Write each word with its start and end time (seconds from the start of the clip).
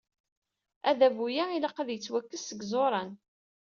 Adabu-a, 0.89 1.43
ilaq 1.55 1.77
ad 1.79 1.89
yettwakkes 1.91 2.43
seg 2.45 2.59
yiẓuran. 2.63 3.11